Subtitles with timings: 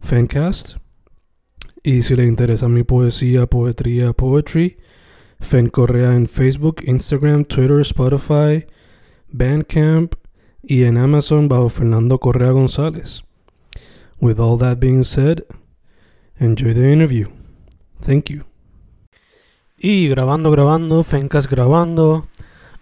[0.00, 0.76] Fancast.
[1.82, 4.78] Y si le interesa mi poesía, poetría, poetry,
[5.40, 8.66] Fen Correa en Facebook, Instagram, Twitter, Spotify,
[9.28, 10.14] Bandcamp
[10.62, 13.22] y en Amazon bajo Fernando Correa González.
[14.20, 15.44] With all that being said,
[16.38, 17.28] enjoy the interview.
[18.00, 18.44] Thank you.
[19.76, 22.26] Y grabando, grabando, Fencast grabando.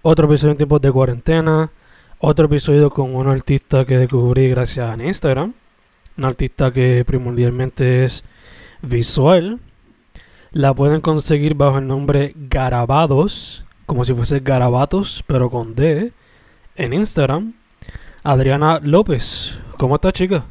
[0.01, 1.71] Otro episodio en tiempos de cuarentena.
[2.19, 5.53] Otro episodio con un artista que descubrí gracias a Instagram.
[6.19, 8.25] Un artista que primordialmente es
[8.81, 9.61] visual.
[10.51, 16.13] La pueden conseguir bajo el nombre Garabados, como si fuese Garabatos, pero con D,
[16.77, 17.53] en Instagram.
[18.23, 20.47] Adriana López, ¿cómo estás, chica?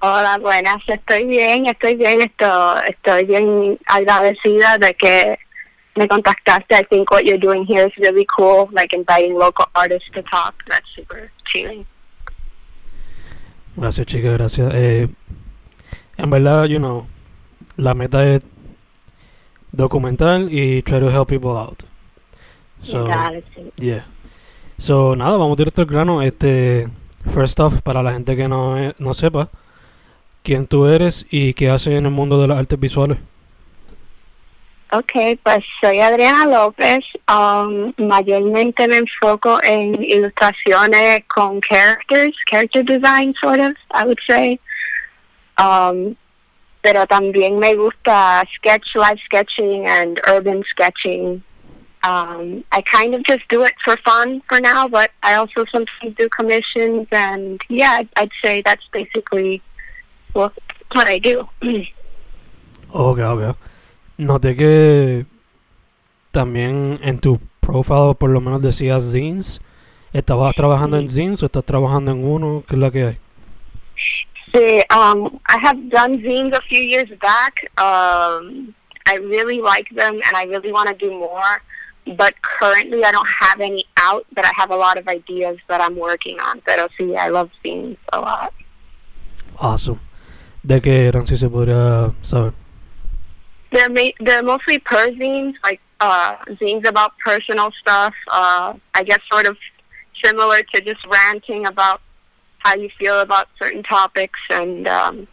[0.00, 5.38] Hola, buenas, estoy bien, estoy bien, estoy, bien agradecida de que
[5.96, 6.74] me contactaste.
[6.74, 10.54] I think what you're doing here is really cool, like inviting local artists to talk.
[10.68, 11.86] That's super chilling.
[13.76, 14.72] Gracias, chica, gracias.
[14.74, 15.08] Eh,
[16.16, 17.06] en verdad, you know,
[17.76, 18.42] la meta es
[19.72, 21.82] documentar y try to help people out.
[22.82, 23.08] So,
[23.76, 24.06] yeah.
[24.78, 26.22] So, nada, vamos directo al grano.
[26.22, 26.88] Este,
[27.32, 29.48] first off, para la gente que no, no sepa,
[30.42, 33.18] quién tú eres y qué haces en el mundo de las artes visuales.
[34.96, 37.04] Ok, pues soy Adriana López.
[37.26, 44.60] Um, mayormente me enfoco en ilustraciones con characters, character design, sort of, I would say.
[45.58, 46.14] Um,
[46.80, 51.42] pero también me gusta sketch, live sketching, and urban sketching.
[52.04, 56.14] Um, I kind of just do it for fun for now, but I also sometimes
[56.16, 59.60] do commissions, and yeah, I'd, say that's basically
[60.34, 60.52] what,
[60.92, 61.48] what I do.
[62.92, 63.56] ok, ok.
[64.16, 65.26] Noté que
[66.30, 69.60] también en tu profile por lo menos decías zines.
[70.12, 72.62] ¿Estabas trabajando en zines o estás trabajando en uno?
[72.68, 73.18] ¿Qué es la que hay?
[74.52, 77.68] Sí, um, I have done zines a few years back.
[77.78, 78.72] Um,
[79.06, 81.62] I really like them and I really want to do more.
[82.06, 85.80] But currently I don't have any out, but I have a lot of ideas that
[85.80, 86.60] I'm working on.
[86.64, 88.52] Pero sí, I love zines a lot.
[89.58, 89.98] Awesome.
[90.62, 92.52] ¿De qué eran, si se podría saber?
[93.74, 95.10] They're ma- they're mostly per
[95.64, 98.14] like uh, zines about personal stuff.
[98.30, 99.56] Uh, I guess sort of
[100.24, 102.00] similar to just ranting about
[102.58, 105.26] how you feel about certain topics and um,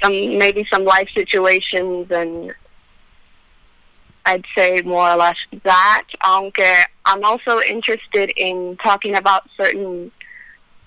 [0.00, 2.54] some maybe some life situations and
[4.24, 6.06] I'd say more or less that.
[6.24, 10.12] Aunque I'm also interested in talking about certain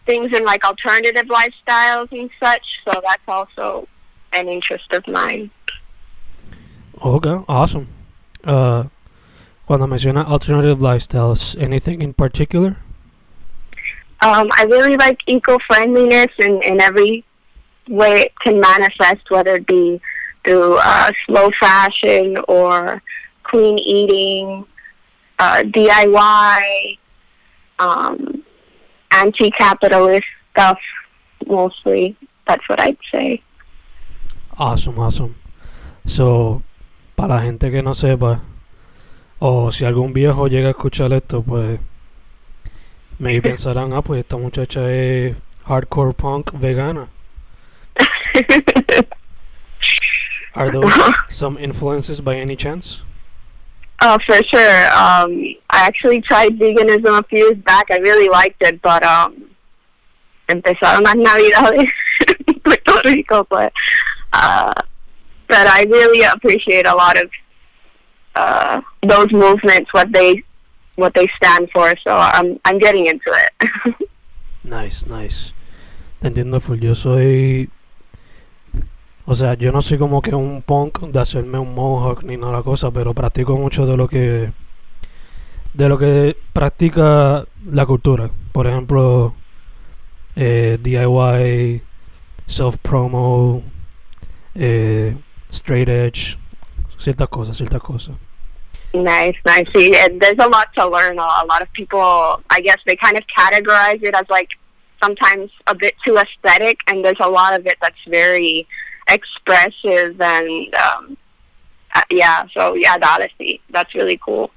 [0.06, 3.90] things in like alternative lifestyles and such, so that's also
[4.32, 5.52] an interest of mine.
[7.04, 7.88] Okay, awesome.
[8.44, 8.86] Uh,
[9.68, 12.78] cuando menciona alternative lifestyles, anything in particular?
[14.22, 17.26] Um, I really like eco-friendliness in, in every
[17.88, 20.00] way it can manifest, whether it be
[20.44, 23.02] through uh, slow fashion or
[23.44, 24.66] clean eating,
[25.40, 26.98] uh, DIY,
[27.80, 28.44] um,
[29.12, 30.80] anti-capitalist stuff,
[31.48, 32.16] mostly.
[32.48, 33.42] That's what I'd say.
[34.58, 35.36] Awesome, awesome.
[36.08, 36.64] So,
[37.16, 38.42] para la gente que no sepa,
[39.40, 41.80] o si algún viejo llega a escuchar esto, pues
[43.20, 45.36] me pensarán, ah, pues esta muchacha es
[45.66, 47.08] hardcore punk vegana.
[50.54, 50.94] Are those
[51.28, 53.02] some influences by any chance?
[54.02, 54.88] Oh, for sure.
[54.94, 57.92] Um, I actually tried veganism a few years back.
[57.92, 59.50] I really liked it, but um,
[60.48, 61.92] empezaron las navidades
[62.48, 63.74] en Puerto Rico, but
[64.34, 64.74] uh,
[65.48, 67.30] but I really appreciate a lot of
[68.36, 70.44] uh, those movements, what they
[70.96, 71.94] what they stand for.
[72.04, 74.10] So I'm I'm getting into it.
[74.64, 75.54] nice, nice.
[76.22, 76.80] Entiendo full.
[76.80, 77.70] Yo soy
[79.28, 82.62] O sea, yo no soy como que un punk de hacerme un mohawk ni nada
[82.62, 84.52] cosa, pero practico mucho de lo que
[85.74, 88.30] de lo que practica la cultura.
[88.52, 89.34] Por ejemplo,
[90.36, 91.82] eh, DIY,
[92.48, 93.64] self promo,
[94.54, 95.16] eh,
[95.56, 96.38] straight edge,
[96.98, 98.16] ciertas cosas, ciertas cosas.
[98.94, 99.70] Nice, nice.
[99.74, 101.18] See, and there's a lot to learn.
[101.20, 104.50] A lot of people, I guess, they kind of categorize it as like
[105.04, 108.68] sometimes a bit too aesthetic, and there's a lot of it that's very
[109.10, 111.18] expressive and um,
[111.94, 112.46] uh, yeah.
[112.54, 114.52] So yeah, the honesty, that's really cool.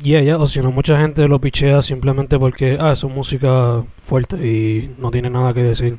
[0.00, 3.84] Yeah, yeah, o si no, mucha gente lo pichea simplemente porque, ah, eso es música
[4.06, 5.98] fuerte y no tiene nada que decir.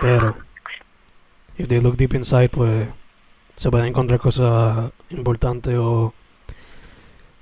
[0.00, 0.36] Pero,
[1.56, 2.88] if they look deep inside, pues
[3.56, 6.12] se pueden encontrar cosas importantes o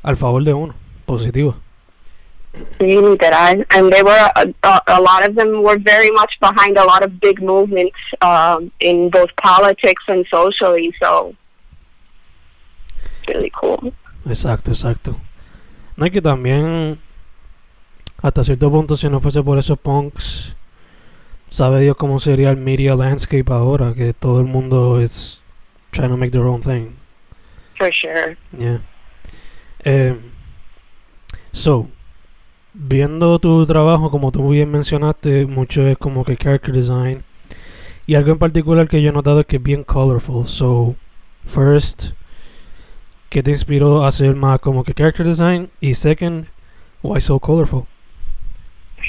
[0.02, 0.74] al favor de uno,
[1.06, 1.56] positivas.
[2.78, 3.66] Sí, literal.
[3.70, 4.30] And they were,
[4.62, 8.70] a, a, lot of them were very much behind a lot of big movements um,
[8.80, 11.34] in both politics and socially, so
[13.28, 13.94] really cool.
[14.26, 15.16] Exacto, exacto.
[15.96, 16.98] No, que también,
[18.20, 20.54] hasta cierto punto, si no fuese por esos punks,
[21.52, 25.42] sabe Dios cómo sería el media landscape ahora, que todo el mundo es
[25.90, 26.96] trying to make their own thing.
[27.76, 28.38] For sure.
[28.58, 28.80] Yeah.
[29.84, 30.18] Eh,
[31.52, 31.88] so,
[32.72, 37.22] viendo tu trabajo, como tú bien mencionaste, mucho es como que character design.
[38.06, 40.46] Y algo en particular que yo he notado es que es bien colorful.
[40.46, 40.96] So,
[41.46, 42.12] first,
[43.28, 45.70] ¿qué te inspiró a hacer más como que character design?
[45.80, 46.46] Y second,
[47.02, 47.86] why so colorful?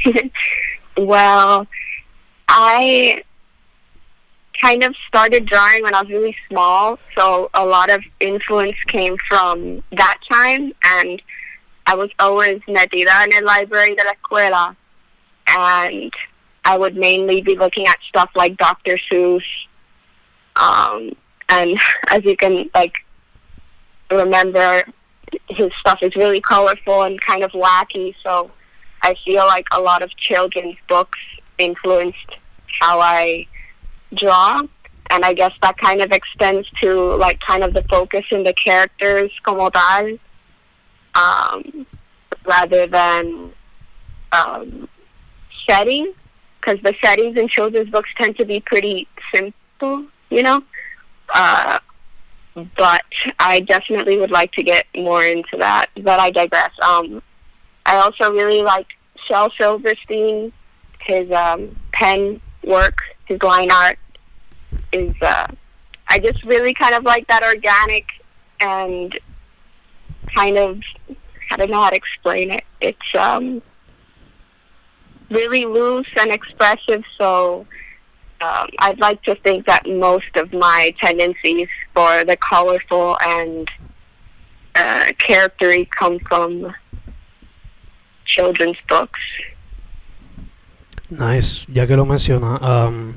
[0.98, 1.68] well,
[2.56, 3.24] I
[4.62, 9.18] kind of started drawing when I was really small, so a lot of influence came
[9.28, 11.20] from that time, and
[11.88, 14.76] I was always metida en el library de la escuela,
[15.48, 16.14] and
[16.64, 19.00] I would mainly be looking at stuff like Dr.
[19.12, 19.42] Seuss,
[20.56, 21.12] um,
[21.50, 21.76] and
[22.12, 22.98] as you can like
[24.12, 24.84] remember,
[25.50, 28.14] his stuff is really colorful and kind of wacky.
[28.24, 28.52] So
[29.02, 31.18] I feel like a lot of children's books
[31.58, 32.36] influenced
[32.80, 33.48] how I
[34.14, 34.62] draw.
[35.10, 38.54] And I guess that kind of extends to like kind of the focus in the
[38.54, 40.18] characters como tal,
[41.14, 41.86] um,
[42.46, 43.52] rather than
[44.32, 44.88] um,
[45.68, 46.14] setting,
[46.60, 50.64] because the settings in children's books tend to be pretty simple, you know.
[51.34, 51.80] Uh,
[52.78, 53.04] but
[53.40, 55.88] I definitely would like to get more into that.
[56.02, 56.72] But I digress.
[56.82, 57.22] Um,
[57.86, 58.88] I also really like
[59.28, 60.54] Shel Silverstein.
[61.02, 64.00] His um, pen work, his line art
[64.92, 65.14] is.
[65.22, 65.48] Uh,
[66.08, 68.06] I just really kind of like that organic
[68.60, 69.18] and
[70.36, 70.80] kind of.
[71.52, 72.64] I don't know how to explain it.
[72.82, 73.62] It's um,
[75.30, 77.04] really loose and expressive.
[77.18, 77.68] So
[78.42, 83.70] um, I'd like to think that most of my tendencies for the colorful and
[84.76, 86.74] uh, charactery come from
[88.26, 89.20] children's books.
[91.20, 91.66] Nice.
[91.68, 93.16] Ya que lo menciona, um,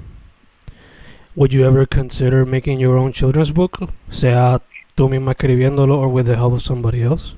[1.35, 3.79] would you ever consider making your own children's book?
[4.11, 4.61] Sea
[4.97, 7.35] tú misma escribiéndolo or with the help of somebody else?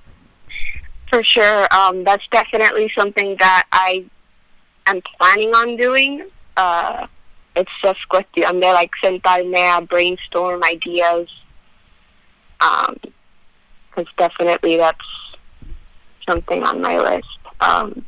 [1.10, 1.66] For sure.
[1.72, 4.04] Um, that's definitely something that I
[4.86, 6.28] am planning on doing.
[6.56, 7.06] Uh,
[7.54, 11.28] it's just cuestión de like sentarme a brainstorm ideas.
[12.60, 12.96] Um,
[13.90, 14.98] because definitely that's
[16.28, 17.38] something on my list.
[17.60, 18.04] Um,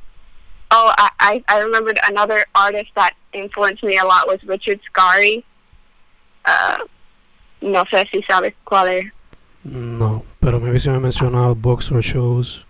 [0.71, 5.45] oh, I, I, I remembered another artist that influenced me a lot was Richard Scarry.
[6.45, 6.79] Uh,
[7.63, 9.05] no sé si sabes cuál es.
[9.65, 12.65] No, pero maybe si me mencionado books or shows.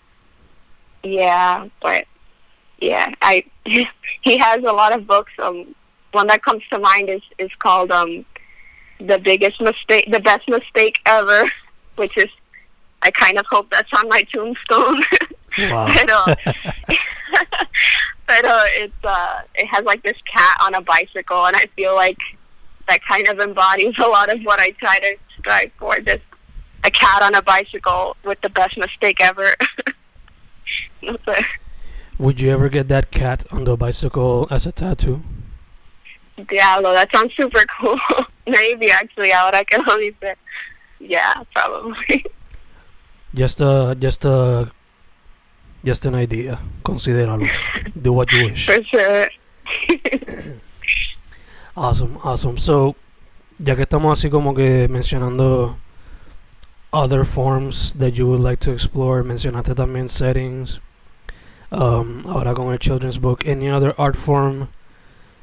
[1.02, 2.06] Yeah, but
[2.80, 5.32] yeah, I he has a lot of books.
[5.38, 5.74] Um,
[6.12, 8.24] one that comes to mind is is called um
[8.98, 11.44] the biggest mistake the best mistake ever
[11.96, 12.30] which is
[13.02, 15.00] i kind of hope that's on my tombstone
[15.70, 15.86] wow.
[15.86, 16.34] but, uh,
[18.26, 21.94] but uh it's uh it has like this cat on a bicycle and i feel
[21.94, 22.18] like
[22.88, 26.22] that kind of embodies a lot of what i try to strive for just
[26.84, 29.54] a cat on a bicycle with the best mistake ever
[32.18, 35.22] would you ever get that cat on the bicycle as a tattoo
[36.48, 37.98] Diablo, that sounds super cool.
[38.46, 40.36] Maybe actually, ahora que lo dice.
[40.98, 42.24] Yeah, probably.
[43.34, 44.70] Just a, just a,
[45.84, 46.60] just an idea.
[46.82, 47.46] Considéralo.
[48.00, 48.66] Do what you wish.
[48.70, 49.30] For sure.
[51.76, 52.58] awesome, awesome.
[52.58, 52.96] So,
[53.58, 55.76] ya que estamos así como que mencionando
[56.92, 60.80] other forms that you would like to explore, mencionaste también settings.
[61.70, 64.68] Um, ahora con el children's book, any other art form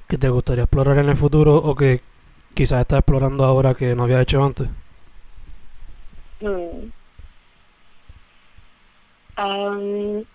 [0.10, 2.02] que te gustaría explorar en el futuro o que
[2.54, 4.68] quizás está explorando ahora que no había hecho antes?
[6.42, 6.92] Hmm.
[9.38, 10.26] Um,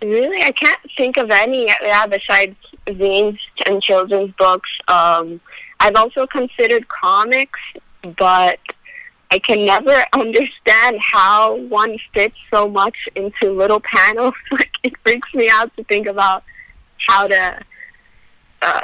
[0.00, 1.66] really, I can't think of any.
[1.66, 2.56] Yeah, besides
[2.86, 4.70] zines and children's books.
[4.88, 5.40] Um,
[5.80, 7.60] I've also considered comics,
[8.16, 8.58] but
[9.30, 14.34] I can never understand how one fits so much into little panels.
[14.52, 16.44] like it freaks me out to think about
[17.08, 17.60] how to
[18.62, 18.80] uh,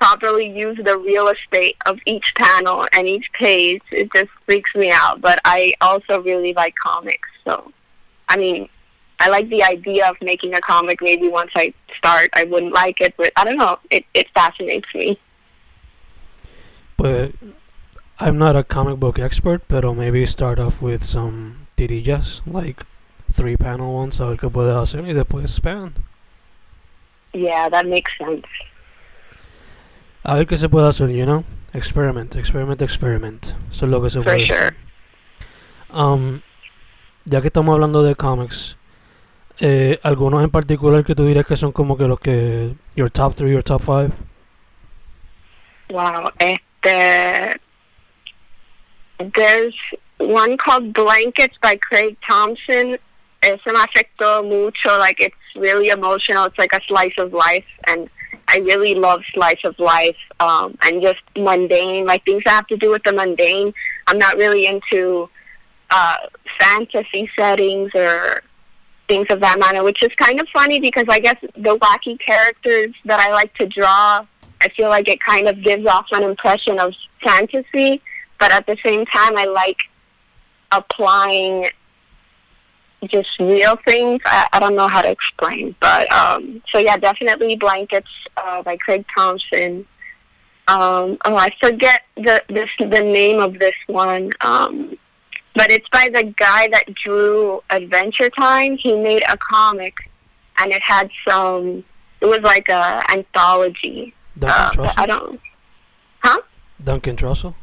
[0.00, 3.82] properly use the real estate of each panel and each page.
[3.90, 5.20] It just freaks me out.
[5.20, 7.72] But I also really like comics, so
[8.28, 8.68] I mean,
[9.20, 11.00] I like the idea of making a comic.
[11.02, 13.78] Maybe once I start, I wouldn't like it, but I don't know.
[13.90, 15.18] It it fascinates me.
[16.96, 17.32] But
[18.20, 22.84] I'm not a comic book expert, but I'll maybe start off with some tirillas, like
[23.32, 26.02] three panel ones, a ver qué puede hacer y después expand.
[27.32, 28.46] Yeah, that makes sense.
[30.24, 31.44] A ver qué se puede hacer, you know?
[31.72, 33.54] Experiment, experiment, experiment.
[33.70, 34.56] Es lo que se For puede sure.
[34.56, 34.76] hacer.
[35.90, 36.42] Um,
[37.28, 38.76] ya que estamos hablando de comics,
[39.60, 42.74] eh, algunos en particular que tú dirías que son como que los que.
[42.94, 44.12] Your top three, your top five.
[45.90, 46.30] Wow.
[46.38, 47.60] Este,
[49.18, 49.74] there's
[50.18, 52.98] one called Blankets by Craig Thompson.
[53.40, 54.98] Ese me afectó mucho.
[54.98, 56.46] Like, it's really emotional.
[56.46, 57.66] It's like a slice of life.
[57.86, 58.10] And
[58.48, 62.76] I really love slice of life um, and just mundane, like things that have to
[62.76, 63.72] do with the mundane.
[64.06, 65.28] I'm not really into
[65.90, 66.16] uh,
[66.58, 68.42] fantasy settings or
[69.08, 72.94] things of that manner, which is kind of funny because I guess the wacky characters
[73.06, 74.26] that I like to draw,
[74.60, 76.92] I feel like it kind of gives off an impression of
[77.22, 78.02] fantasy,
[78.38, 79.78] but at the same time, I like
[80.70, 81.68] applying
[83.06, 84.20] just real things.
[84.26, 88.76] I, I don't know how to explain, but um, so yeah, definitely blankets uh, by
[88.76, 89.86] Craig Thompson.
[90.66, 94.32] Um, oh, I forget the this the name of this one.
[94.42, 94.98] Um,
[95.58, 98.76] but it's by the guy that drew Adventure Time.
[98.78, 99.94] He made a comic,
[100.58, 101.84] and it had some.
[102.20, 104.14] It was like a anthology.
[104.38, 104.94] Duncan Uh, Trussell.
[104.96, 105.40] I don't.
[106.22, 106.40] Huh?
[106.82, 107.54] Duncan Trussell.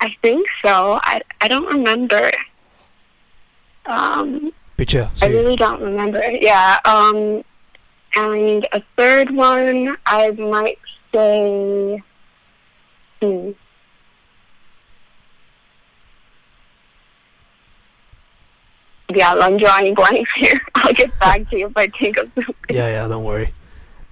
[0.00, 1.00] I think so.
[1.02, 2.30] I I don't remember.
[3.86, 6.22] Um, Pichea, I really don't remember.
[6.30, 6.78] Yeah.
[6.84, 7.42] Um,
[8.14, 10.78] and a third one, I might
[11.14, 12.02] say.
[13.22, 13.50] Hmm.
[19.16, 20.60] Yeah, I'm drawing blanks here.
[20.74, 22.54] I'll get back to you if I think of something.
[22.68, 23.54] Yeah, yeah, don't worry.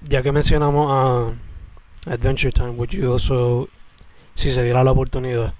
[0.08, 3.68] Ya que mencionamos a Adventure Time, would you also,
[4.34, 5.52] si se diera la oportunidad,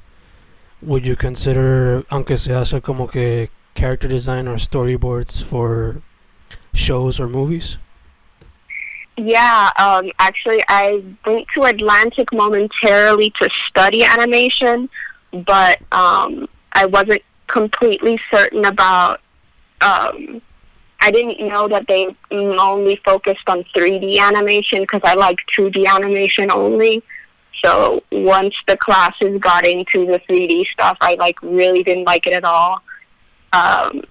[0.81, 6.01] would you consider, aunque sea hacer como que character design or storyboards for
[6.73, 7.77] shows or movies?
[9.19, 14.89] Yeah, um, actually, I went to Atlantic momentarily to study animation,
[15.33, 19.21] but um, I wasn't completely certain about.
[19.81, 20.43] Um,
[21.01, 26.51] I didn't know that they only focused on 3D animation because I like 2D animation
[26.51, 27.03] only.
[27.63, 32.33] So once the classes got into the 3D stuff, I like really didn't like it
[32.33, 32.83] at all.
[33.53, 34.03] Um,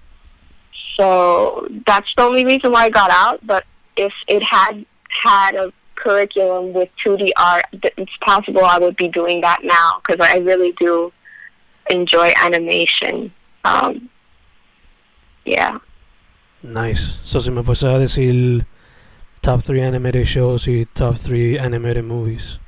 [0.96, 3.44] so that's the only reason why I got out.
[3.44, 3.64] But
[3.96, 9.40] if it had had a curriculum with 2D art, it's possible I would be doing
[9.40, 11.12] that now because I really do
[11.90, 13.32] enjoy animation.
[13.64, 14.10] Um,
[15.44, 15.78] yeah.
[16.62, 17.18] Nice.
[17.24, 18.66] So si me fuese a decir
[19.42, 22.58] top 3 animated shows y top 3 animated movies.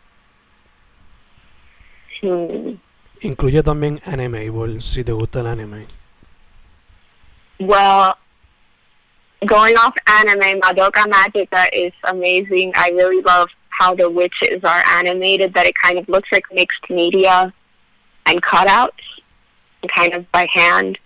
[2.21, 2.77] Hmm.
[3.21, 5.87] Incluye también anime, igual, si te gusta el anime.
[7.59, 8.19] Well,
[9.47, 12.73] going off anime, Madoka Magica is amazing.
[12.75, 16.91] I really love how the witches are animated, that it kind of looks like mixed
[16.91, 17.53] media
[18.27, 18.91] and cutouts,
[19.89, 20.99] kind of by hand.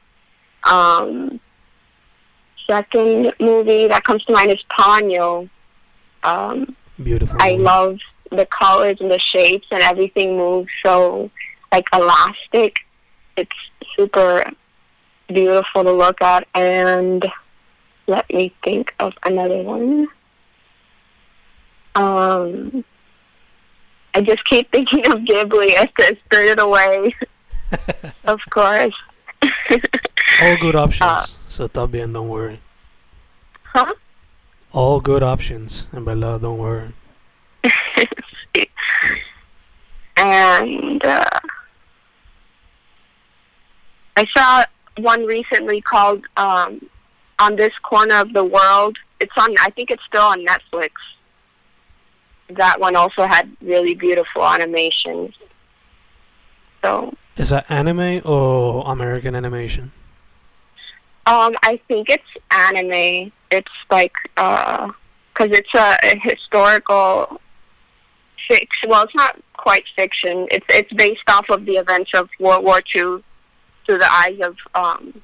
[0.64, 1.40] Um,
[2.70, 5.48] second movie that comes to mind is Ponyo.
[6.22, 7.36] Um, Beautiful.
[7.40, 7.98] I love
[8.30, 11.30] the colors and the shapes and everything moves so
[11.72, 12.76] like elastic.
[13.36, 13.56] It's
[13.96, 14.44] super
[15.28, 17.24] beautiful to look at and
[18.06, 20.06] let me think of another one.
[21.94, 22.84] Um
[24.14, 27.14] I just keep thinking of Ghibli as to Spirited Away,
[28.24, 28.94] of course.
[29.42, 31.00] All good options.
[31.02, 32.60] Uh, so está bien, don't worry.
[33.64, 33.94] huh?
[34.72, 36.92] All good options, en verdad, don't worry.
[40.16, 41.24] and uh,
[44.16, 44.64] I saw
[44.98, 46.80] one recently called um,
[47.38, 49.54] "On This Corner of the World." It's on.
[49.60, 50.92] I think it's still on Netflix.
[52.56, 55.34] that one also had really beautiful animations.
[56.82, 59.92] So Is that anime or American animation?
[61.24, 63.32] Um, I think it's anime.
[63.50, 64.88] It's like uh
[65.32, 67.40] 'cause it's a, a historical
[68.46, 68.90] fiction.
[68.90, 70.48] Well, it's not quite fiction.
[70.50, 73.24] It's it's based off of the events of World War II
[73.86, 75.22] through the eyes of um,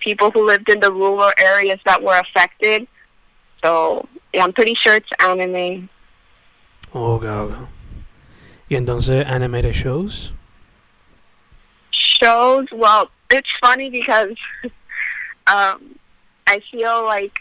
[0.00, 2.86] people who lived in the rural areas that were affected.
[3.64, 5.88] So yeah, I'm pretty sure it's anime.
[6.92, 7.64] Oh, okay, okay.
[8.68, 10.32] Y entonces, animated shows?
[12.20, 14.36] Shows well it's funny because
[15.46, 15.98] um
[16.46, 17.38] i feel like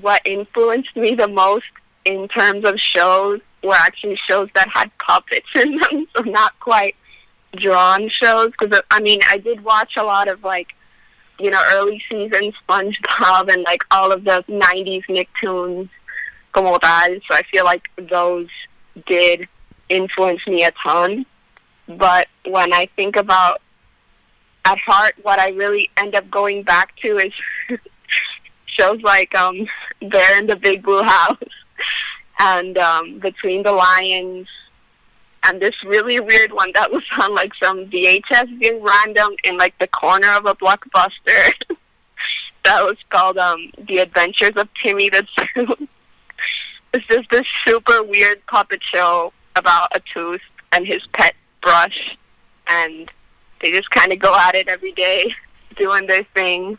[0.00, 1.64] what influenced me the most
[2.04, 6.96] in terms of shows were actually shows that had puppets in them so not quite
[7.56, 10.68] drawn shows because i mean i did watch a lot of like
[11.38, 15.88] you know early season spongebob and like all of the 90s nicktoons
[16.52, 18.48] como tal so i feel like those
[19.06, 19.48] did
[19.88, 21.24] influence me a ton
[21.88, 23.60] but when I think about
[24.64, 27.32] at heart, what I really end up going back to is
[28.66, 29.66] shows like um,
[30.00, 31.38] Bear in the Big Blue House
[32.38, 34.48] and um, Between the Lions
[35.46, 39.78] and this really weird one that was on like some VHS being random in like
[39.78, 41.52] the corner of a blockbuster
[42.64, 45.88] that was called um, The Adventures of Timmy the Tooth.
[46.94, 50.40] it's just this super weird puppet show about a tooth
[50.72, 51.34] and his pet
[51.66, 52.16] brush
[52.68, 53.10] and
[53.60, 55.34] they just kind of go at it every day
[55.76, 56.78] doing their thing.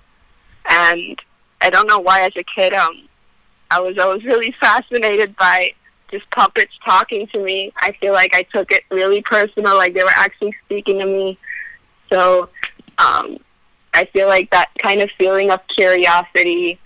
[0.70, 1.22] And
[1.60, 3.08] i don't know why as a kid um
[3.72, 5.72] i was always really fascinated by
[6.12, 7.74] just puppets talking to me.
[7.78, 11.38] I feel like i took it really personal like they were actually speaking to me.
[12.12, 12.50] So
[12.98, 13.38] um
[13.94, 16.80] i feel like that kind of feeling of curiosity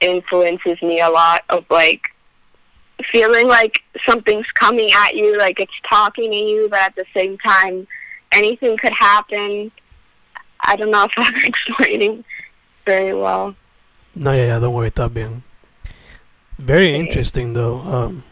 [0.00, 2.13] influences me a lot of like
[3.10, 7.38] feeling like something's coming at you, like it's talking to you, but at the same
[7.38, 7.86] time,
[8.32, 9.70] anything could happen.
[10.60, 12.24] I don't know if I'm explaining
[12.86, 13.54] very well.
[14.14, 15.42] No, yeah, yeah, don't worry, está bien.
[16.58, 17.00] Very Okay.
[17.00, 17.80] interesting, though.
[17.80, 18.22] Um,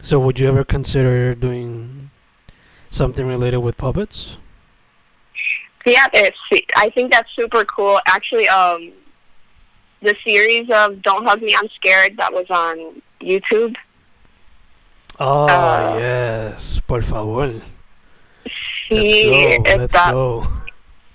[0.00, 2.10] so, would you ever consider doing
[2.90, 4.36] something related with puppets?
[5.84, 6.38] Yeah, it's,
[6.76, 7.98] I think that's super cool.
[8.06, 8.92] Actually, um,
[10.00, 13.76] the series of Don't Hug Me, I'm Scared that was on YouTube.
[15.18, 15.46] Oh,
[15.98, 17.60] yes, por favor.
[18.88, 19.62] Sí, Let's go.
[19.76, 20.46] Let's está- go.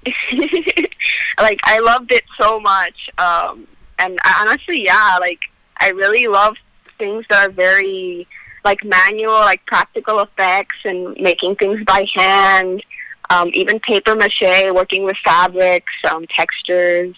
[1.42, 3.10] like I loved it so much.
[3.18, 3.68] Um
[4.00, 5.42] and I, honestly, yeah, like
[5.78, 6.56] I really love
[6.98, 8.28] things that are very
[8.66, 12.84] like manual, like practical effects and making things by hand.
[13.30, 17.16] Um, even paper mache, working with fabrics, um, textures.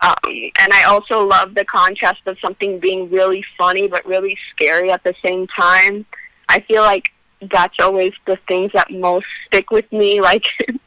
[0.00, 4.90] Um, and I also love the contrast of something being really funny but really scary
[4.90, 6.06] at the same time.
[6.48, 7.12] I feel like
[7.52, 10.44] that's always the things that most stick with me, like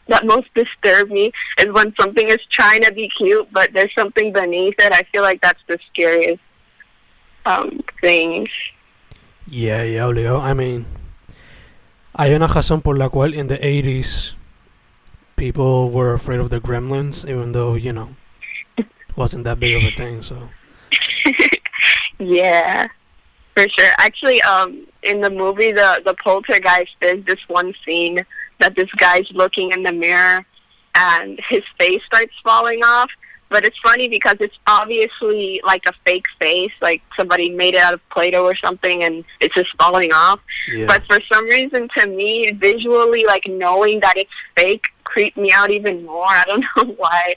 [0.08, 4.32] that most disturb me, is when something is trying to be cute but there's something
[4.32, 4.94] beneath it.
[4.94, 6.42] I feel like that's the scariest
[7.46, 8.48] um, thing.
[9.48, 10.40] Yeah, yeah, obligado.
[10.40, 10.86] I mean,
[12.18, 14.36] hay una razón por la cual in the 80s
[15.36, 18.16] people were afraid of the gremlins, even though, you know,
[19.16, 20.50] wasn't that big of a thing, so.
[22.20, 22.88] yeah,
[23.56, 23.92] for sure.
[23.98, 28.20] Actually, um, in the movie, the the Poltergeist, there's this one scene
[28.60, 30.46] that this guy's looking in the mirror,
[30.96, 33.10] and his face starts falling off.
[33.50, 37.94] But it's funny because it's obviously like a fake face, like somebody made it out
[37.94, 40.40] of Play-Doh or something, and it's just falling off.
[40.74, 40.86] Yeah.
[40.86, 45.70] But for some reason, to me, visually, like knowing that it's fake creeped me out
[45.70, 46.28] even more.
[46.28, 47.36] I don't know why.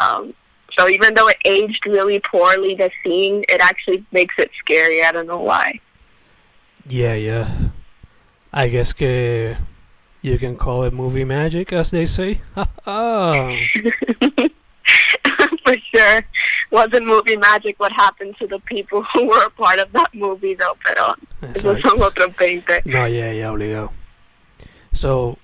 [0.00, 0.34] Um,
[0.80, 5.04] so even though it aged really poorly, the scene it actually makes it scary.
[5.04, 5.78] I don't know why.
[6.88, 7.68] Yeah, yeah.
[8.50, 9.56] I guess que
[10.22, 12.40] you can call it movie magic, as they say.
[12.54, 12.64] For
[15.94, 16.22] sure,
[16.70, 20.54] wasn't movie magic what happened to the people who were a part of that movie,
[20.54, 20.76] though.
[20.82, 21.14] Pero
[21.54, 22.06] eso son Exacto.
[22.06, 22.82] otros 20.
[22.86, 23.90] No, yeah, yeah, obligado.
[24.94, 25.36] So,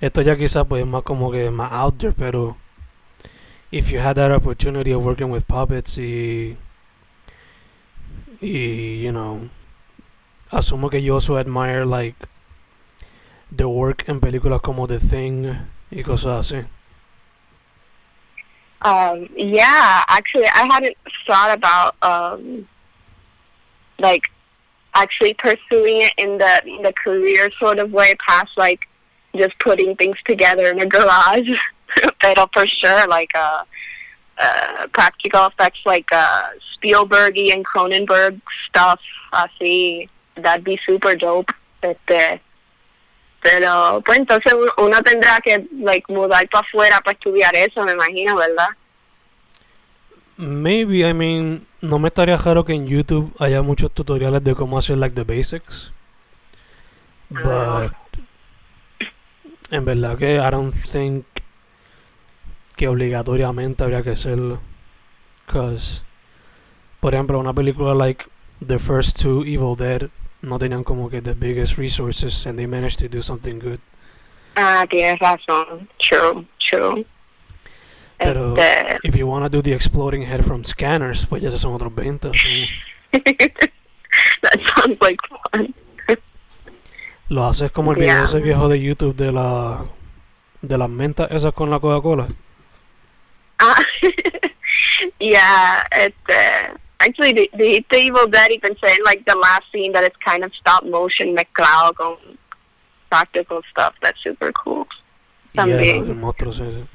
[0.00, 2.58] esto ya quizás pues más como que más out there, pero
[3.78, 6.56] if you had that opportunity of working with puppets you
[8.40, 9.50] know,
[10.50, 12.16] asumo que you also admire like
[13.50, 15.56] the work en películas como The Thing
[15.90, 16.66] y cosas así.
[18.82, 22.68] Um, yeah, actually, I hadn't thought about um,
[23.98, 24.22] like
[24.94, 28.86] actually pursuing it in the in the career sort of way, past like
[29.34, 31.58] just putting things together in a garage.
[32.22, 33.64] but for sure, like uh,
[34.38, 39.00] uh, practical effects like uh, Spielberg and Cronenberg stuff,
[39.32, 41.52] así, that'd be super dope.
[41.82, 42.40] Este,
[43.40, 48.36] pero pues entonces uno tendrá que like mudar para afuera para estudiar eso, me imagino,
[48.36, 48.68] ¿verdad?
[50.36, 54.78] Maybe, I mean, no me estaría raro que en YouTube haya muchos tutoriales de cómo
[54.78, 55.92] hacer like the basics.
[57.30, 57.92] But
[59.70, 61.24] en verdad que I don't think
[62.76, 64.60] que obligatoriamente habría que hacerlo.
[65.46, 66.02] Cause,
[67.00, 68.24] por ejemplo, una película like
[68.66, 70.08] the first two Evil Dead
[70.42, 73.78] no tenían como que the biggest resources and they managed to do something good.
[74.56, 75.88] Ah, tienes razón.
[75.98, 77.04] True, true.
[78.18, 81.74] Pero Este, if you want to do the exploding head from scanners, pues ya son
[81.74, 82.30] otros 20.
[82.32, 82.66] sí.
[83.12, 85.18] that sounds like
[85.52, 85.74] fun.
[87.28, 89.84] Lo haces como el video ese viejo de YouTube de la
[90.62, 92.28] de las mentas esas con la Coca-Cola.
[93.60, 93.84] Ah,
[95.20, 99.92] yeah, it, uh, actually, the, the, the Evil Dead even saying like the last scene
[99.92, 102.18] that it's kind of stop motion McCloud
[103.10, 103.94] practical stuff.
[104.02, 104.86] That's super cool.
[105.54, 106.08] Y el, También.
[106.08, 106.86] el monstruo sí, sí.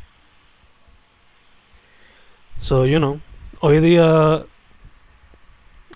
[2.62, 3.19] So, you know,
[3.62, 4.45] hoy día,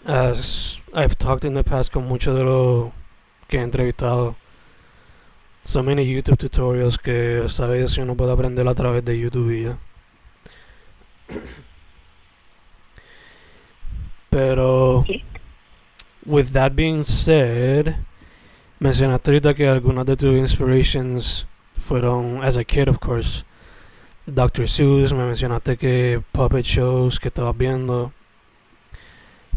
[0.06, 2.92] as I've talked in the past con muchos de los
[3.48, 4.36] que he entrevistado,
[5.64, 9.64] so many YouTube tutorials que sabes si uno puede aprender a través de YouTube y
[9.64, 9.78] ya.
[14.30, 15.06] Pero,
[16.26, 17.96] with that being said,
[18.80, 21.48] mencionaste ahorita que algunas de tus inspirations
[21.80, 23.44] fueron, as a kid, of course,
[24.26, 24.68] Dr.
[24.68, 28.12] Seuss, me mencionaste que puppet shows que estabas viendo.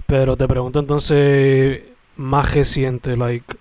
[0.07, 1.83] Pero te pregunto entonces,
[2.17, 3.57] más reciente, like,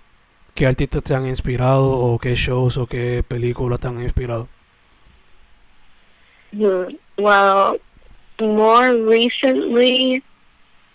[0.54, 4.48] ¿qué artistas te han inspirado o qué shows o qué películas te han inspirado?
[6.52, 6.96] Hmm.
[7.17, 7.80] Well,
[8.39, 10.23] more recently,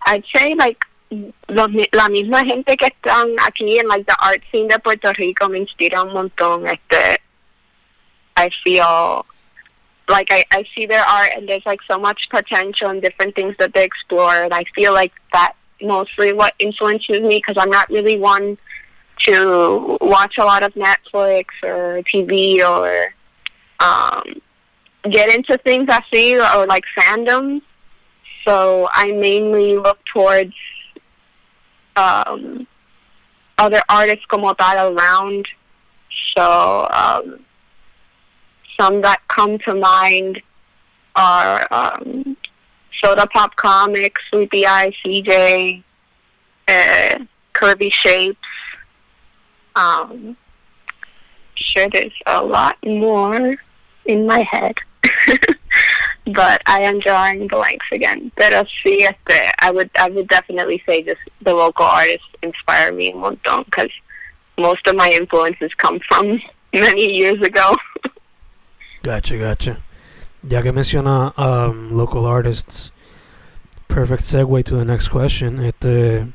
[0.06, 0.84] I'd say like
[1.48, 5.48] los, la misma gente que están aquí en like the art scene de Puerto Rico
[5.48, 6.66] me inspira un montón.
[6.66, 7.18] Este,
[8.36, 9.26] I feel
[10.08, 13.54] like I, I see their art and there's like so much potential and different things
[13.58, 17.88] that they explore and I feel like that mostly what influences me because I'm not
[17.90, 18.58] really one
[19.26, 23.14] to watch a lot of Netflix or TV or
[23.80, 24.41] um,
[25.10, 27.62] get into things I see or, like fandoms.
[28.46, 30.54] So I mainly look towards
[31.96, 32.66] um,
[33.58, 35.46] other artists como tal around.
[36.36, 37.44] So um,
[38.78, 40.40] some that come to mind
[41.14, 42.36] are um,
[43.02, 45.82] Soda Pop Comics, Sleepy Eye, CJ,
[46.68, 47.18] uh,
[47.52, 48.38] Kirby Shapes.
[49.74, 50.36] Um,
[51.54, 53.56] sure, there's a lot more
[54.04, 54.76] in my head.
[56.26, 58.30] but I am drawing blanks again.
[58.36, 63.12] Pero sí, este, I would I would definitely say just the local artists inspire me
[63.12, 63.90] un montón because
[64.58, 66.40] most of my influences come from
[66.72, 67.76] many years ago.
[69.02, 69.76] Gotcha, gotcha.
[70.48, 72.90] Ya que menciona um, local artists,
[73.88, 75.58] perfect segue to the next question.
[75.58, 76.26] Este,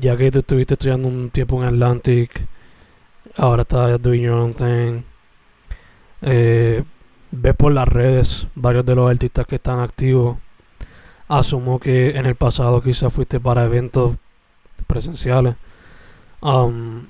[0.00, 2.46] ya que tú estuviste estudiando un tiempo en Atlantic,
[3.36, 5.04] ahora estás doing your own thing.
[6.22, 6.82] Eh,
[7.36, 10.38] ves por las redes varios de los artistas que están activos.
[11.28, 14.16] Asumo que en el pasado quizás fuiste para eventos
[14.86, 15.56] presenciales.
[16.40, 17.06] Um,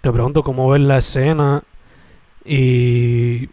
[0.00, 1.62] te pregunto cómo ves la escena
[2.44, 3.48] y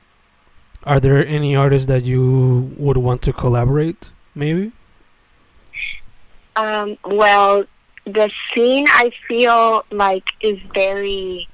[0.84, 4.72] are there any artists that you would want to collaborate maybe
[6.56, 7.66] Um, well,
[8.06, 11.50] the scene I feel like is very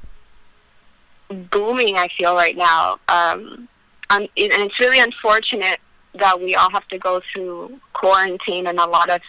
[1.29, 1.97] booming.
[1.97, 3.67] I feel right now, um,
[4.11, 5.79] um, and it's really unfortunate
[6.19, 9.21] that we all have to go through quarantine, and a lot of,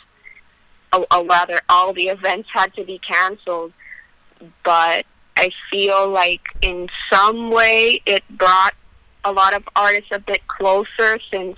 [0.93, 3.73] or rather, all the events had to be canceled.
[4.65, 8.75] But I feel like in some way it brought
[9.25, 11.57] a lot of artists a bit closer since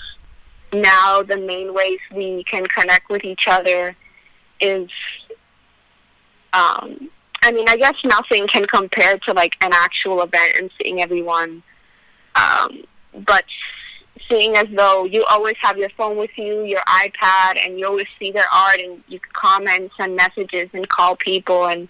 [0.74, 3.96] now the main ways we can connect with each other
[4.60, 4.90] is
[6.52, 7.08] um
[7.42, 11.62] I mean I guess nothing can compare to like an actual event and seeing everyone
[12.34, 12.84] um
[13.26, 13.44] but
[14.28, 18.06] seeing as though you always have your phone with you, your iPad and you always
[18.18, 21.88] see their art and you can comment, send messages and call people and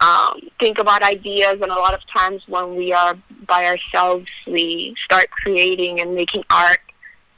[0.00, 4.94] um, think about ideas and a lot of times when we are by ourselves we
[5.04, 6.80] start creating and making art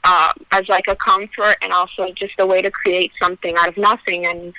[0.03, 3.77] uh, as like a comfort and also just a way to create something out of
[3.77, 4.25] nothing.
[4.25, 4.53] And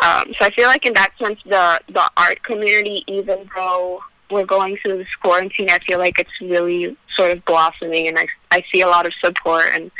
[0.00, 4.46] um, so I feel like in that sense, the the art community, even though we're
[4.46, 8.64] going through this quarantine, I feel like it's really sort of blossoming, and I I
[8.72, 9.90] see a lot of support, and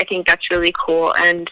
[0.00, 1.14] I think that's really cool.
[1.16, 1.50] And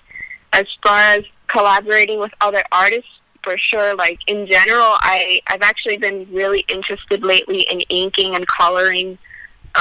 [0.53, 3.11] as far as collaborating with other artists,
[3.43, 3.95] for sure.
[3.95, 9.19] Like in general, I I've actually been really interested lately in inking and coloring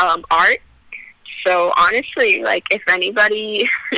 [0.01, 0.59] um, art.
[1.45, 3.67] So honestly, like if anybody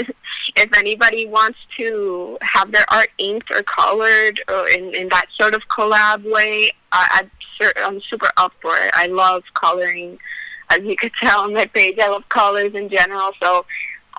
[0.56, 5.54] if anybody wants to have their art inked or colored or in, in that sort
[5.54, 7.30] of collab way, I,
[7.78, 8.92] I'm super up for it.
[8.94, 10.18] I love coloring.
[10.70, 13.32] As you could tell on my page, I love colors in general.
[13.42, 13.66] So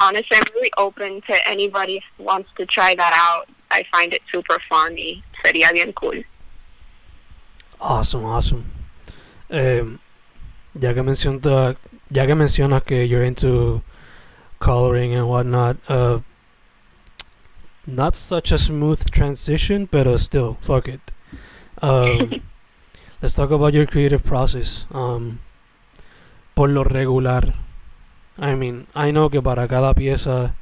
[0.01, 3.49] honestly, I'm really open to anybody who wants to try that out.
[3.71, 5.23] I find it super funny.
[5.45, 6.23] Sería bien cool.
[7.81, 8.65] Awesome, awesome.
[9.51, 10.01] Um,
[10.81, 11.77] ya que mencionas,
[12.11, 13.83] ya que mencionas que you're into
[14.59, 16.21] coloring and whatnot, uh,
[17.87, 21.01] not such a smooth transition, but still, fuck it.
[21.83, 22.43] Um,
[23.25, 24.85] let's talk about your creative process.
[24.93, 25.41] Um,
[26.55, 27.55] por lo regular,
[28.37, 30.55] I mean, I know que para cada pieza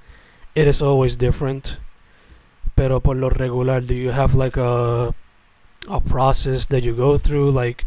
[0.55, 1.79] it is always different,
[2.77, 5.12] pero por lo regular, do you have like a
[5.88, 7.51] a process that you go through?
[7.51, 7.85] Like,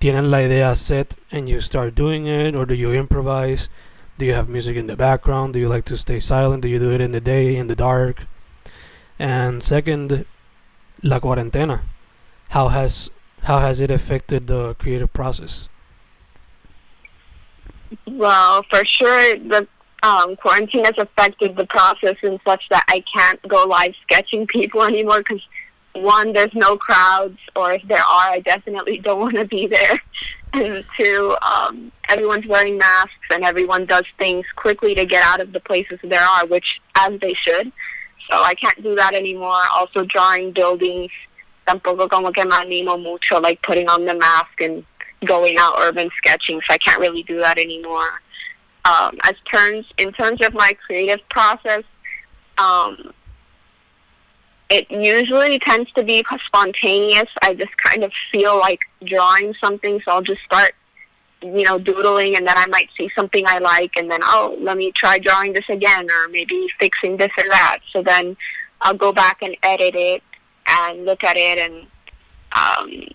[0.00, 3.68] tienen la idea set and you start doing it, or do you improvise?
[4.18, 5.52] Do you have music in the background?
[5.52, 6.62] Do you like to stay silent?
[6.62, 8.24] Do you do it in the day, in the dark?
[9.16, 10.26] And second,
[11.04, 11.82] la cuarentena.
[12.48, 13.10] How has
[13.46, 15.68] how has it affected the creative process?
[18.04, 19.68] Well, for sure, the
[20.02, 24.82] um, quarantine has affected the process in such that I can't go live sketching people
[24.92, 25.42] anymore because
[25.94, 30.00] one, there's no crowds, or if there are, I definitely don't want to be there.
[30.52, 35.52] And two, um, everyone's wearing masks and everyone does things quickly to get out of
[35.52, 37.70] the places there are, which as they should.
[38.28, 39.62] So I can't do that anymore.
[39.72, 41.12] Also, drawing buildings,
[41.66, 44.84] tampoco como que me animo mucho, like putting on the mask and
[45.24, 46.60] going out urban sketching.
[46.66, 48.20] So I can't really do that anymore.
[48.84, 51.82] Um, as terms in terms of my creative process,
[52.58, 53.12] um,
[54.68, 57.28] it usually tends to be spontaneous.
[57.42, 60.74] I just kind of feel like drawing something, so I'll just start,
[61.42, 64.76] you know, doodling, and then I might see something I like, and then oh, let
[64.76, 67.78] me try drawing this again, or maybe fixing this or that.
[67.92, 68.36] So then
[68.80, 70.22] I'll go back and edit it
[70.66, 71.86] and look at it, and
[72.54, 73.08] um,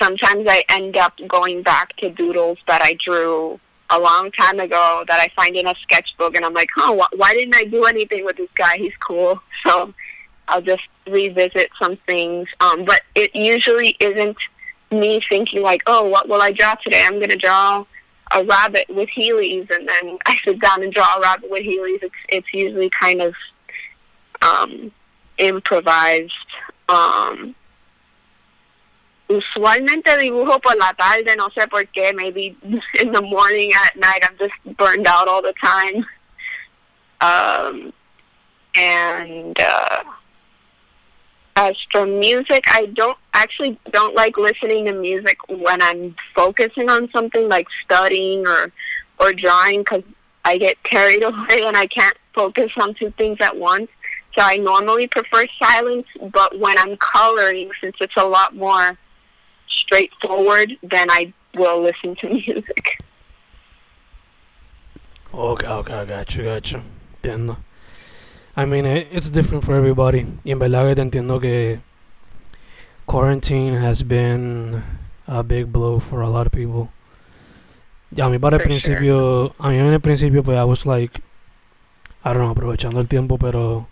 [0.00, 5.04] sometimes I end up going back to doodles that I drew a long time ago
[5.06, 7.84] that I find in a sketchbook, and I'm like, oh, wh- why didn't I do
[7.84, 8.78] anything with this guy?
[8.78, 9.40] He's cool.
[9.64, 9.94] So
[10.48, 12.48] I'll just revisit some things.
[12.58, 14.36] Um, but it usually isn't
[14.90, 17.04] me thinking like, oh, what will I draw today?
[17.06, 17.84] I'm going to draw
[18.34, 22.02] a rabbit with Heelys, and then I sit down and draw a rabbit with Heelys.
[22.02, 23.34] It's it's usually kind of
[24.42, 24.92] um,
[25.38, 26.32] improvised.
[26.92, 27.54] Um,
[29.28, 32.12] usualmente dibujo por la tarde, no sé por qué.
[32.14, 32.56] Maybe
[33.00, 36.06] in the morning, at night, I'm just burned out all the time.
[37.20, 37.92] Um,
[38.74, 40.02] and uh,
[41.56, 47.10] as for music, I don't actually don't like listening to music when I'm focusing on
[47.12, 48.72] something like studying or
[49.20, 50.02] or drawing because
[50.44, 53.88] I get carried away and I can't focus on two things at once.
[54.34, 58.98] So I normally prefer silence, but when I'm coloring, since it's a lot more
[59.68, 63.02] straightforward, then I will listen to music.
[65.34, 66.82] Okay, okay, I got you, got you.
[67.22, 67.56] Entiendo.
[68.56, 70.26] I mean, it's different for everybody.
[70.44, 71.80] Y en verdad que te entiendo que
[73.06, 74.82] quarantine has been
[75.26, 76.90] a big blow for a lot of people.
[78.10, 81.22] Ya a mí para el principio, a mí en el principio pues I was like,
[82.24, 83.88] I don't know, aprovechando el tiempo, pero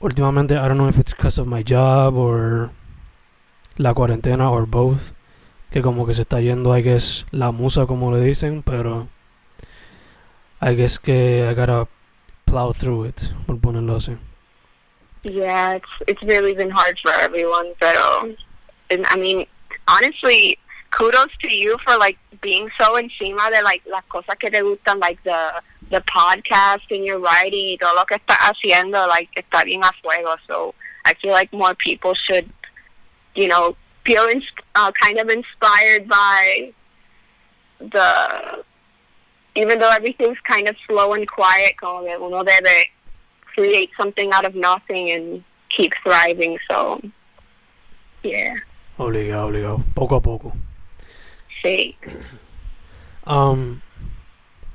[0.00, 2.70] últimamente I don't know if it's because of my job or
[3.78, 5.12] la cuarentena or both,
[5.70, 9.08] que como que se está yendo, I guess, la musa como le dicen, pero
[10.60, 11.88] I guess que I gotta
[12.46, 14.16] plow through it, por ponerlo así.
[15.22, 18.36] Yeah, it's it's really been hard for everyone, um,
[18.90, 19.46] and I mean,
[19.88, 20.56] honestly,
[20.90, 25.00] kudos to you for like being so encima de like las cosas que te gustan,
[25.00, 29.64] like the the podcast and your writing y todo lo que estás haciendo, like está
[29.64, 30.34] bien a fuego.
[30.48, 32.48] So I feel like more people should,
[33.34, 34.44] you know, feel ins-
[34.74, 36.72] uh, kind of inspired by
[37.78, 38.64] the
[39.54, 42.86] even though everything's kind of slow and quiet, como que uno debe
[43.54, 46.58] create something out of nothing and keep thriving.
[46.68, 47.00] So,
[48.22, 48.54] yeah,
[48.98, 49.84] Obligado, obligado.
[49.94, 50.52] Poco a poco.
[51.62, 51.96] sí.
[53.26, 53.82] Um,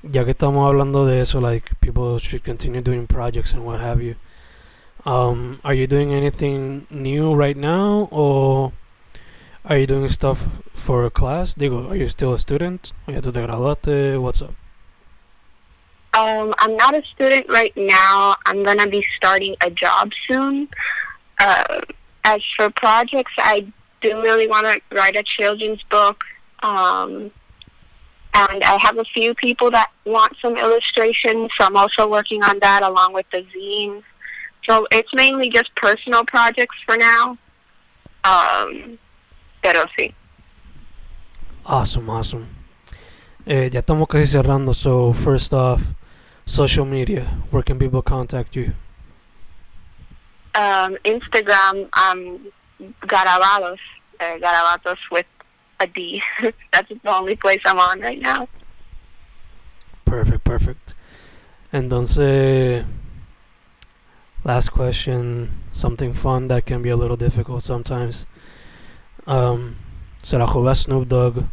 [0.03, 4.01] ya que estamos hablando de eso, like people should continue doing projects and what have
[4.01, 4.15] you.
[5.05, 8.71] Um, are you doing anything new right now, or
[9.65, 11.55] are you doing stuff for a class?
[11.55, 12.93] Digo, are you still a student?
[13.07, 14.19] ¿O ya tú te graduaste?
[14.21, 14.53] What's up?
[16.13, 18.35] Um, I'm not a student right now.
[18.45, 20.67] I'm gonna be starting a job soon.
[21.39, 21.81] Uh,
[22.23, 23.65] as for projects, I
[24.01, 26.23] do really want to write a children's book.
[26.61, 27.31] Um,
[28.33, 32.59] and I have a few people that want some illustrations, so I'm also working on
[32.59, 34.03] that along with the zine.
[34.69, 37.37] So it's mainly just personal projects for now.
[38.23, 38.97] Um,
[39.61, 40.13] pero sí.
[41.65, 42.47] Awesome, awesome.
[43.45, 45.81] Eh, ya estamos casi cerrando, so first off,
[46.45, 48.73] social media, where can people contact you?
[50.53, 52.51] Um, Instagram, um,
[53.01, 53.79] Garabados,
[54.19, 55.25] uh, Garabados with
[55.81, 56.21] a D.
[56.71, 58.47] That's the only place I'm on right now.
[60.05, 60.93] Perfect, perfect.
[61.73, 62.85] Entonces,
[64.43, 68.25] last question, something fun that can be a little difficult sometimes.
[69.25, 69.77] Um,
[70.23, 71.45] se la juega Snoop Dogg,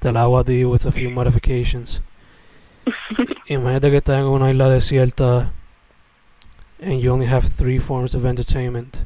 [0.00, 2.00] te la hago a ti with a few modifications.
[3.48, 5.52] Imagínate que estás en una isla desierta
[6.80, 9.04] and you only have three forms of entertainment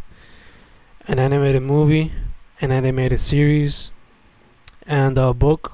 [1.06, 2.12] an animated movie,
[2.60, 3.90] an animated series,
[4.90, 5.72] and a book.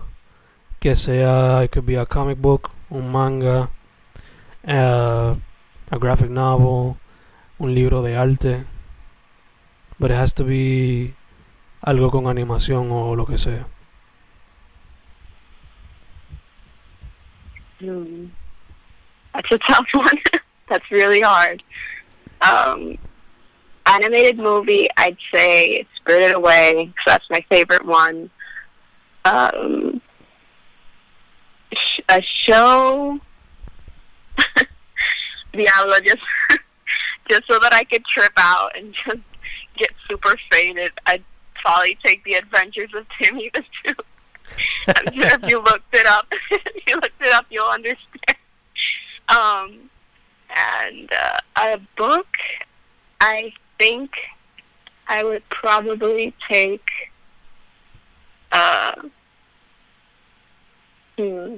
[0.79, 3.71] Que sea, it could be a comic book, un manga,
[4.69, 5.35] uh,
[5.91, 6.99] a graphic novel,
[7.59, 8.67] un libro de arte.
[9.99, 11.15] But it has to be
[11.85, 13.65] algo con animación o lo que sea.
[17.81, 18.27] Hmm.
[19.33, 20.21] That's a tough one.
[20.69, 21.63] That's really hard.
[22.43, 22.99] Um,
[23.87, 28.31] animated movie, I'd say Spirited Away, 'cause that's my favorite one.
[29.27, 30.01] Um,
[31.73, 33.19] sh- a show,
[35.53, 36.23] Diablo, just
[37.29, 39.19] just so that I could trip out and just
[39.77, 40.93] get super faded.
[41.07, 43.97] I'd probably take The Adventures of Timmy the Tooth.
[44.87, 48.37] I'm sure if you looked it up, if you looked it up, you'll understand.
[49.29, 49.91] Um,
[50.55, 52.29] and uh, a book,
[53.21, 54.13] I think
[55.09, 56.89] I would probably take.
[58.57, 58.93] Uh,
[61.19, 61.57] hmm,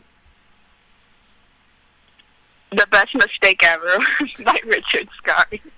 [2.72, 3.98] the best mistake ever
[4.44, 5.60] by Richard Scarry.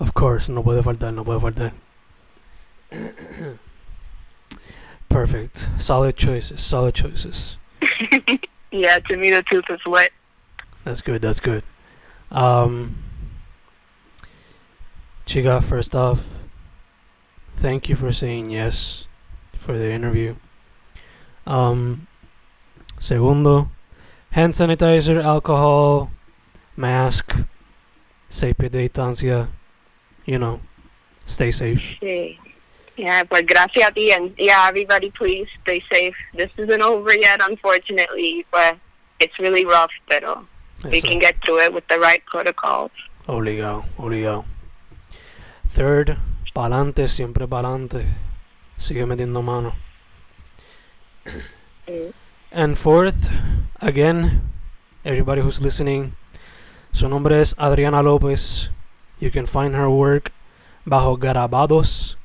[0.00, 1.72] Of course, no puede faltar, no puede faltar.
[5.08, 5.66] Perfect.
[5.80, 7.56] Solid choices, solid choices.
[8.70, 10.12] yeah, to me the tooth is wet.
[10.84, 11.64] That's good, that's good.
[12.30, 13.02] Um,
[15.26, 16.22] Chiga, first off,
[17.58, 19.04] thank you for saying yes
[19.58, 20.36] for the interview.
[21.46, 22.06] Um,
[22.98, 23.70] segundo,
[24.30, 26.10] hand sanitizer, alcohol,
[26.76, 27.34] mask,
[28.30, 29.48] safe distancia,
[30.24, 30.60] you know,
[31.26, 31.82] stay safe.
[32.00, 32.38] Sí.
[32.96, 36.16] Yeah, but gracias a ti and yeah, everybody please stay safe.
[36.34, 38.76] This isn't over yet, unfortunately, but
[39.20, 40.46] it's really rough, pero
[40.84, 42.90] we can get through it with the right protocols.
[43.28, 44.44] Obligado, obligado.
[45.66, 46.18] Third,
[46.54, 48.06] pa'lante, siempre pa'lante.
[48.78, 49.74] Sigue metiendo mano.
[51.86, 52.12] Mm.
[52.50, 53.28] And fourth,
[53.82, 54.40] again,
[55.04, 56.16] everybody who's listening,
[56.94, 58.70] su nombre es Adriana Lopez.
[59.20, 60.32] You can find her work
[60.86, 62.16] bajo Garabados,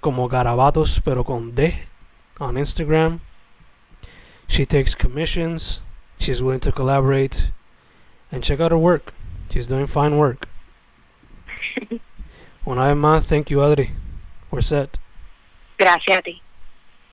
[0.00, 1.84] como Garabatos, pero con D,
[2.40, 3.20] on Instagram.
[4.48, 5.80] She takes commissions.
[6.18, 7.52] She's willing to collaborate.
[8.32, 9.14] And check out her work.
[9.48, 10.48] She's doing fine work.
[12.70, 13.90] Una vez más, thank you, Adri.
[14.52, 14.96] We're set.
[15.76, 16.40] Gracias a ti.